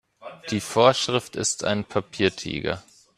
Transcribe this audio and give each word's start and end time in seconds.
Die 0.49 0.61
Vorschrift 0.61 1.35
ist 1.35 1.63
ein 1.63 1.83
Papiertiger. 1.85 2.81